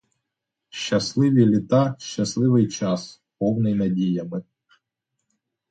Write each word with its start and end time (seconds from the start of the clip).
Щасливі 0.69 1.45
літа, 1.45 1.95
щасливий 1.99 2.67
час, 2.67 3.21
повний 3.37 3.75
надіями! 3.75 4.43